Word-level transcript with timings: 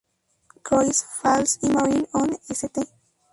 Croix 0.63 1.05
Falls 1.21 1.59
y 1.61 1.69
Marine 1.69 2.07
on 2.13 2.25
St. 2.51 2.79